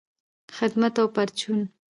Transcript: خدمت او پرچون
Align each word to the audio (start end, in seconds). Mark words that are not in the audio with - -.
خدمت 0.57 0.95
او 1.01 1.07
پرچون 1.15 1.59